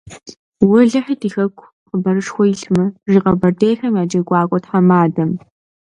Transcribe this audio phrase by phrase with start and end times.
[0.69, 5.31] -Уэлэхьэ, ди хэку хъыбарышхуэ илъмэ,- жи Къэбэрдейм я джэгуакӀуэ тхьэмадэм.